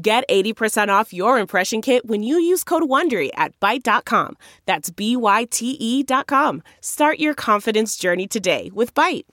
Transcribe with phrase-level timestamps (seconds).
[0.00, 4.36] Get 80% off your impression kit when you use code WONDERY at Byte.com.
[4.64, 6.62] That's B-Y-T-E dot com.
[6.80, 9.24] Start your confidence journey today with Byte.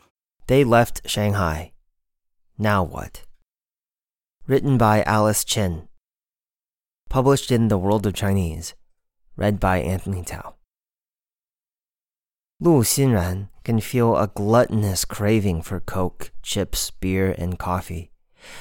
[0.48, 1.71] They left Shanghai.
[2.57, 3.21] Now what?
[4.48, 5.88] Written by Alice Chen.
[7.09, 8.73] Published in The World of Chinese.
[9.38, 10.55] Read by Anthony Tao.
[12.59, 18.09] Lu Xinran can feel a gluttonous craving for Coke, chips, beer, and coffee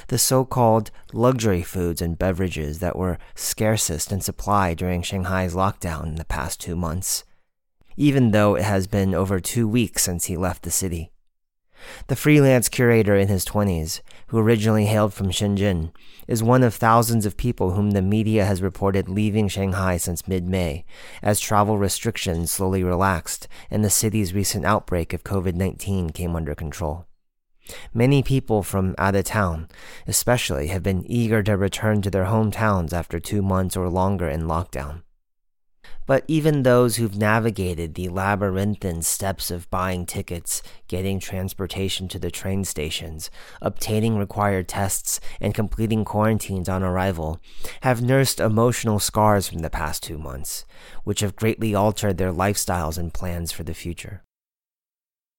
[0.07, 6.05] the so called luxury foods and beverages that were scarcest in supply during Shanghai's lockdown
[6.05, 7.23] in the past two months,
[7.97, 11.11] even though it has been over two weeks since he left the city.
[12.07, 15.91] The freelance curator in his 20s, who originally hailed from Shenzhen,
[16.27, 20.47] is one of thousands of people whom the media has reported leaving Shanghai since mid
[20.47, 20.85] May,
[21.21, 26.55] as travel restrictions slowly relaxed and the city's recent outbreak of COVID 19 came under
[26.55, 27.05] control.
[27.93, 29.69] Many people from out of town,
[30.07, 34.43] especially, have been eager to return to their hometowns after two months or longer in
[34.43, 35.01] lockdown.
[36.07, 42.29] But even those who've navigated the labyrinthine steps of buying tickets, getting transportation to the
[42.29, 47.39] train stations, obtaining required tests, and completing quarantines on arrival
[47.81, 50.65] have nursed emotional scars from the past two months,
[51.03, 54.21] which have greatly altered their lifestyles and plans for the future.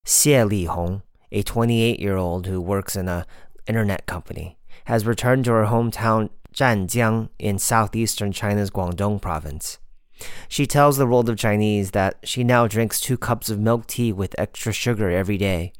[0.05, 3.27] Xie Li Hong, a 28 year old who works in a
[3.67, 9.79] internet company, has returned to her hometown Zhanjiang in southeastern China's Guangdong province.
[10.49, 14.13] She tells the world of Chinese that she now drinks two cups of milk tea
[14.13, 15.73] with extra sugar every day,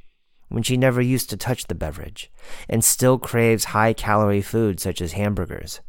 [0.49, 2.31] when she never used to touch the beverage,
[2.69, 5.81] and still craves high calorie food such as hamburgers.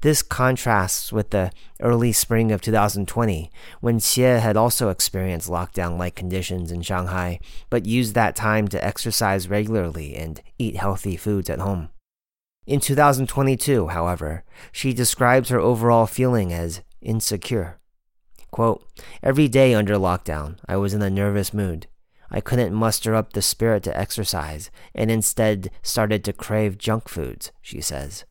[0.00, 1.50] This contrasts with the
[1.80, 3.50] early spring of 2020,
[3.80, 7.40] when Xie had also experienced lockdown like conditions in Shanghai,
[7.70, 11.90] but used that time to exercise regularly and eat healthy foods at home.
[12.66, 17.78] In 2022, however, she describes her overall feeling as insecure.
[18.50, 18.84] Quote,
[19.22, 21.86] Every day under lockdown, I was in a nervous mood.
[22.30, 27.52] I couldn't muster up the spirit to exercise and instead started to crave junk foods,
[27.62, 28.24] she says.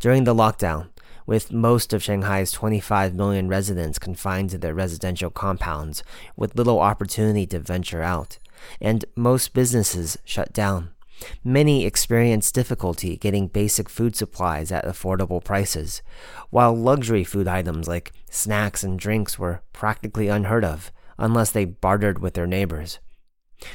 [0.00, 0.90] During the lockdown,
[1.26, 6.02] with most of Shanghai's 25 million residents confined to their residential compounds
[6.36, 8.38] with little opportunity to venture out,
[8.80, 10.90] and most businesses shut down.
[11.42, 16.02] Many experienced difficulty getting basic food supplies at affordable prices,
[16.50, 22.18] while luxury food items like snacks and drinks were practically unheard of unless they bartered
[22.18, 22.98] with their neighbors.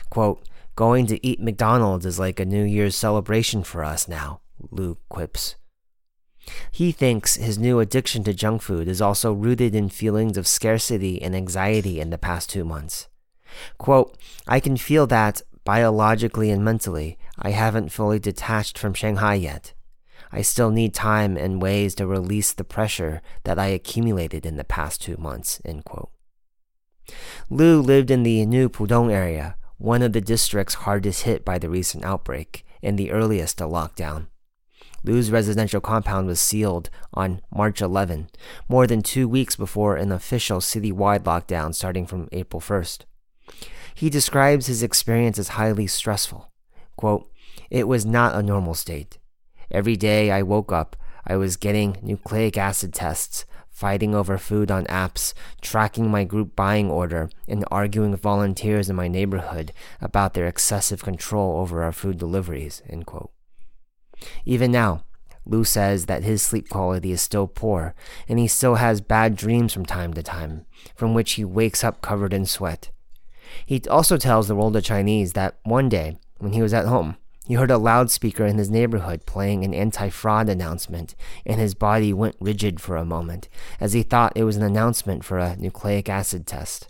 [0.09, 4.41] Quote, Going to eat McDonald's is like a New Year's celebration for us now,
[4.72, 5.56] Lu quips.
[6.72, 11.22] He thinks his new addiction to junk food is also rooted in feelings of scarcity
[11.22, 13.08] and anxiety in the past two months.
[13.78, 14.18] Quote,
[14.48, 19.74] I can feel that, biologically and mentally, I haven't fully detached from Shanghai yet.
[20.32, 24.64] I still need time and ways to release the pressure that I accumulated in the
[24.64, 25.60] past two months.
[25.66, 26.12] End quote.
[27.50, 31.70] Lu lived in the New Pudong area, one of the districts hardest hit by the
[31.70, 33.96] recent outbreak and the earliest to lock
[35.04, 38.30] Lu's residential compound was sealed on March 11,
[38.68, 43.06] more than two weeks before an official citywide lockdown starting from April 1st.
[43.96, 46.52] He describes his experience as highly stressful.
[46.96, 47.30] Quote,
[47.70, 49.18] It was not a normal state.
[49.72, 50.96] Every day I woke up,
[51.26, 56.90] I was getting nucleic acid tests, fighting over food on apps, tracking my group buying
[56.90, 59.72] order, and arguing with volunteers in my neighborhood
[60.02, 62.81] about their excessive control over our food deliveries.
[62.90, 63.31] End quote.
[64.46, 65.03] Even now,
[65.46, 67.95] Lu says that his sleep quality is still poor,
[68.27, 72.01] and he still has bad dreams from time to time, from which he wakes up
[72.01, 72.92] covered in sweat.
[73.66, 77.18] He also tells the world of Chinese that one day, when he was at home,
[77.48, 81.15] he heard a loudspeaker in his neighborhood playing an anti fraud announcement,
[81.48, 83.50] and his body went rigid for a moment,
[83.80, 86.88] as he thought it was an announcement for a nucleic acid test.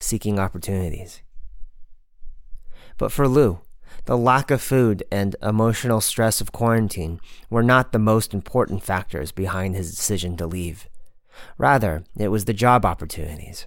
[0.00, 1.22] Seeking opportunities.
[2.96, 3.60] But for Lu,
[4.04, 9.32] the lack of food and emotional stress of quarantine were not the most important factors
[9.32, 10.88] behind his decision to leave.
[11.56, 13.66] Rather, it was the job opportunities.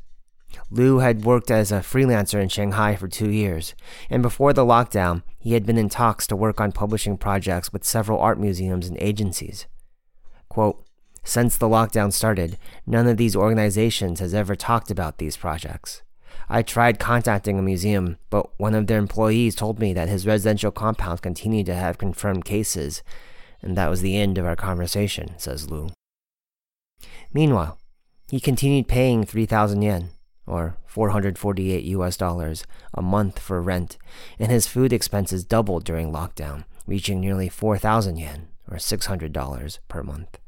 [0.69, 3.73] Lu had worked as a freelancer in Shanghai for two years,
[4.09, 7.85] and before the lockdown, he had been in talks to work on publishing projects with
[7.85, 9.65] several art museums and agencies.
[10.49, 10.83] Quote,
[11.23, 16.01] Since the lockdown started, none of these organizations has ever talked about these projects.
[16.49, 20.71] I tried contacting a museum, but one of their employees told me that his residential
[20.71, 23.03] compound continued to have confirmed cases,
[23.61, 25.89] and that was the end of our conversation, says Lu.
[27.33, 27.77] Meanwhile,
[28.29, 30.09] he continued paying 3,000 yuan,
[30.45, 33.97] or 448 US dollars, a month for rent,
[34.39, 40.39] and his food expenses doubled during lockdown, reaching nearly 4,000 yuan, or $600 per month.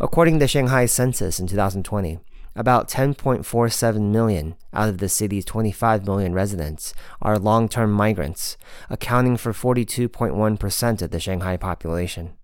[0.00, 2.18] According to Shanghai census in 2020,
[2.54, 6.92] about 10.47 million out of the city's 25 million residents
[7.22, 8.56] are long term migrants,
[8.88, 12.34] accounting for 42.1% of the Shanghai population.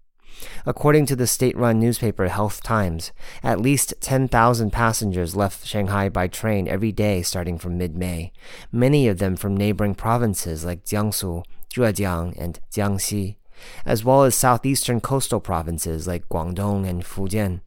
[0.64, 3.12] According to the state run newspaper Health Times,
[3.42, 8.32] at least 10,000 passengers left Shanghai by train every day starting from mid May,
[8.70, 13.36] many of them from neighboring provinces like Jiangsu, Zhejiang, and Jiangxi,
[13.84, 17.60] as well as southeastern coastal provinces like Guangdong and Fujian.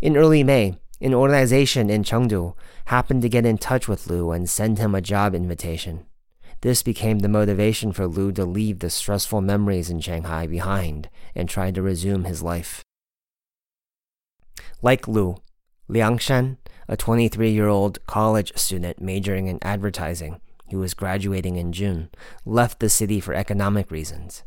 [0.00, 2.54] In early May, an organization in Chengdu
[2.86, 6.06] happened to get in touch with Lu and send him a job invitation.
[6.60, 11.48] This became the motivation for Lu to leave the stressful memories in Shanghai behind and
[11.48, 12.84] try to resume his life.
[14.80, 15.36] Like Lu,
[15.88, 16.58] Liang Shan,
[16.88, 20.40] a 23 year old college student majoring in advertising
[20.70, 22.10] who was graduating in June,
[22.46, 24.44] left the city for economic reasons.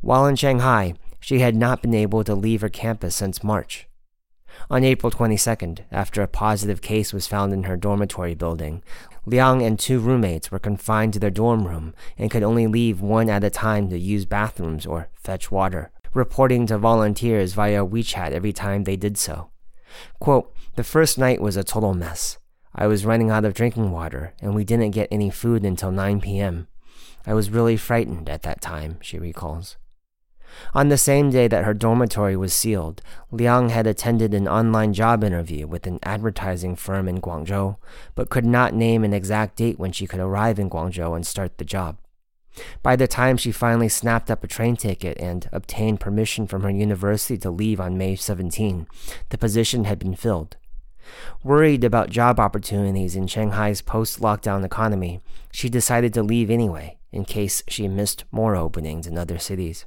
[0.00, 3.88] While in Shanghai, she had not been able to leave her campus since March.
[4.70, 8.82] On April 22nd, after a positive case was found in her dormitory building,
[9.26, 13.30] Liang and two roommates were confined to their dorm room and could only leave one
[13.30, 18.52] at a time to use bathrooms or fetch water, reporting to volunteers via WeChat every
[18.52, 19.50] time they did so.
[20.18, 22.38] Quote, The first night was a total mess.
[22.74, 26.20] I was running out of drinking water, and we didn't get any food until 9
[26.20, 26.66] p.m.
[27.26, 29.76] I was really frightened at that time, she recalls.
[30.74, 35.22] On the same day that her dormitory was sealed, Liang had attended an online job
[35.22, 37.76] interview with an advertising firm in Guangzhou,
[38.14, 41.58] but could not name an exact date when she could arrive in Guangzhou and start
[41.58, 41.98] the job.
[42.82, 46.70] By the time she finally snapped up a train ticket and obtained permission from her
[46.70, 48.86] university to leave on May 17,
[49.30, 50.56] the position had been filled.
[51.42, 55.20] Worried about job opportunities in Shanghai's post lockdown economy,
[55.52, 59.84] she decided to leave anyway, in case she missed more openings in other cities.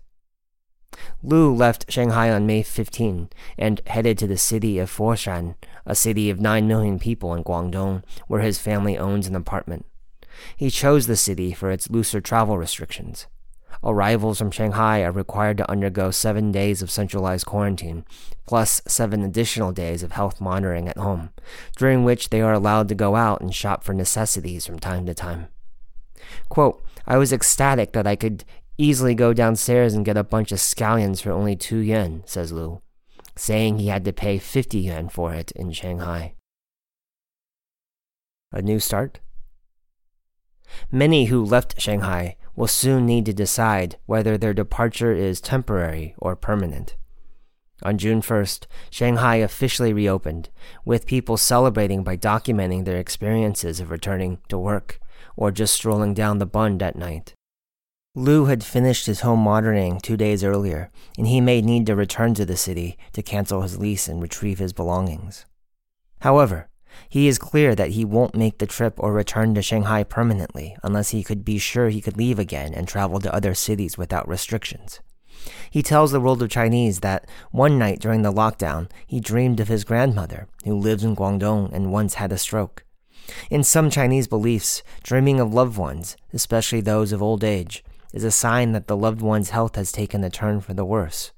[1.24, 5.56] Lu left Shanghai on May 15 and headed to the city of Foshan,
[5.86, 9.86] a city of 9 million people in Guangdong, where his family owns an apartment.
[10.56, 13.28] He chose the city for its looser travel restrictions.
[13.84, 18.06] Arrivals from Shanghai are required to undergo seven days of centralized quarantine,
[18.46, 21.30] plus seven additional days of health monitoring at home,
[21.78, 25.14] during which they are allowed to go out and shop for necessities from time to
[25.14, 25.48] time.
[26.50, 28.44] Quote, I was ecstatic that I could
[28.78, 32.82] easily go downstairs and get a bunch of scallions for only 2 yuan, says Lu,
[33.36, 36.34] saying he had to pay 50 yuan for it in Shanghai.
[38.52, 39.20] A new start?
[40.92, 46.36] Many who left Shanghai will soon need to decide whether their departure is temporary or
[46.36, 46.96] permanent.
[47.84, 50.50] On June 1st, Shanghai officially reopened,
[50.84, 55.00] with people celebrating by documenting their experiences of returning to work
[55.36, 57.36] or just strolling down the Bund at night.
[58.18, 62.34] Lu had finished his home monitoring two days earlier, and he may need to return
[62.34, 65.46] to the city to cancel his lease and retrieve his belongings.
[66.22, 66.68] However,
[67.10, 71.10] he is clear that he won't make the trip or return to Shanghai permanently unless
[71.10, 75.00] he could be sure he could leave again and travel to other cities without restrictions.
[75.70, 79.68] He tells the world of Chinese that one night during the lockdown, he dreamed of
[79.68, 82.84] his grandmother, who lives in Guangdong and once had a stroke.
[83.52, 87.84] In some Chinese beliefs, dreaming of loved ones, especially those of old age,
[88.14, 91.32] is a sign that the loved one's health has taken a turn for the worse.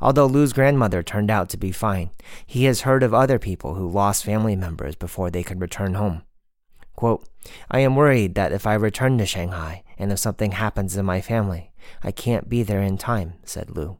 [0.00, 2.10] Although Lu's grandmother turned out to be fine,
[2.46, 6.22] he has heard of other people who lost family members before they could return home.
[6.94, 7.28] Quote,
[7.70, 11.20] I am worried that if I return to Shanghai and if something happens in my
[11.20, 13.98] family, I can't be there in time, said Lu.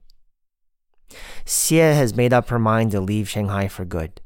[1.45, 4.21] Xie has made up her mind to leave Shanghai for good.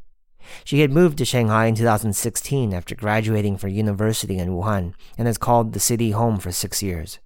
[0.64, 5.38] She had moved to Shanghai in 2016 after graduating from university in Wuhan and has
[5.38, 7.18] called the city home for six years.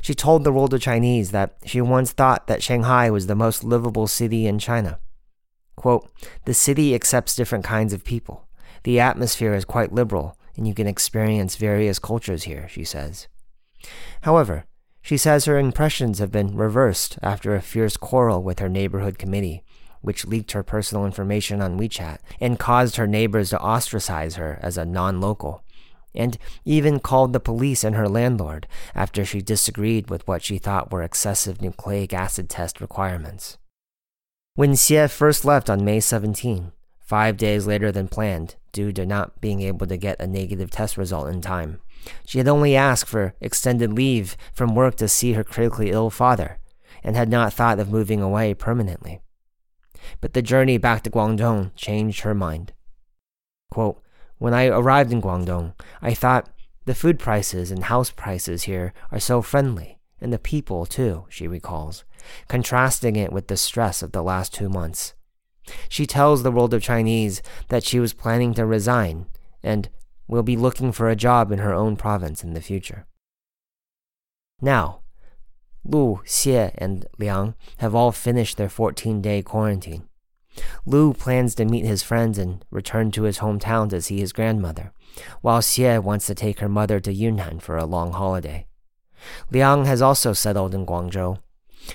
[0.00, 3.64] She told the world of Chinese that she once thought that Shanghai was the most
[3.64, 4.98] livable city in China.
[5.76, 6.10] Quote,
[6.44, 8.46] the city accepts different kinds of people.
[8.84, 13.28] The atmosphere is quite liberal, and you can experience various cultures here, she says.
[14.22, 14.64] However,
[15.02, 19.62] she says her impressions have been reversed after a fierce quarrel with her neighborhood committee,
[20.00, 24.78] which leaked her personal information on WeChat and caused her neighbors to ostracize her as
[24.78, 25.63] a non local,
[26.14, 30.92] and even called the police and her landlord after she disagreed with what she thought
[30.92, 33.58] were excessive nucleic acid test requirements.
[34.54, 39.40] When Xie first left on May 17, five days later than planned, due to not
[39.40, 41.80] being able to get a negative test result in time,
[42.24, 46.58] she had only asked for extended leave from work to see her critically ill father,
[47.02, 49.20] and had not thought of moving away permanently.
[50.20, 52.72] But the journey back to Guangdong changed her mind.
[53.70, 54.03] Quote,
[54.38, 56.50] when I arrived in Guangdong, I thought
[56.84, 61.46] the food prices and house prices here are so friendly, and the people too, she
[61.46, 62.04] recalls,
[62.48, 65.14] contrasting it with the stress of the last two months.
[65.88, 69.26] She tells the world of Chinese that she was planning to resign
[69.62, 69.88] and
[70.28, 73.06] will be looking for a job in her own province in the future.
[74.60, 75.00] Now,
[75.84, 80.08] Lu, Xie, and Liang have all finished their 14 day quarantine.
[80.86, 84.92] Lu plans to meet his friends and return to his hometown to see his grandmother,
[85.40, 88.66] while Xie wants to take her mother to Yunnan for a long holiday.
[89.50, 91.38] Liang has also settled in Guangzhou.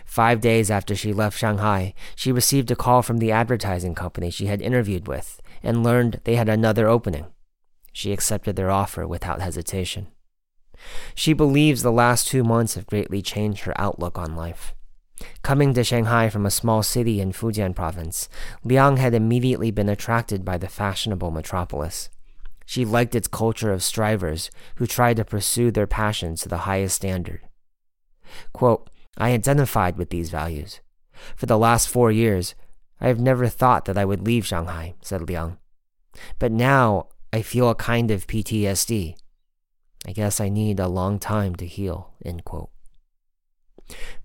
[0.05, 4.45] Five days after she left Shanghai, she received a call from the advertising company she
[4.45, 7.27] had interviewed with and learned they had another opening.
[7.91, 10.07] She accepted their offer without hesitation.
[11.15, 14.73] She believes the last two months have greatly changed her outlook on life.
[15.41, 18.29] Coming to Shanghai from a small city in Fujian province,
[18.63, 22.09] Liang had immediately been attracted by the fashionable metropolis.
[22.65, 26.95] She liked its culture of strivers who tried to pursue their passions to the highest
[26.95, 27.41] standard.
[28.53, 30.79] Quote, I identified with these values.
[31.35, 32.55] For the last four years,
[33.01, 35.57] I have never thought that I would leave Shanghai, said Liang.
[36.38, 39.15] But now I feel a kind of PTSD.
[40.07, 42.69] I guess I need a long time to heal, end quote.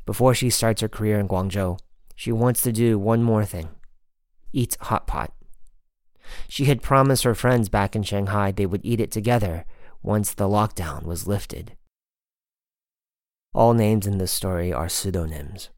[0.07, 1.79] Before she starts her career in Guangzhou,
[2.15, 3.69] she wants to do one more thing
[4.53, 5.33] eat hot pot.
[6.49, 9.65] She had promised her friends back in Shanghai they would eat it together
[10.03, 11.77] once the lockdown was lifted.
[13.53, 15.71] All names in this story are pseudonyms.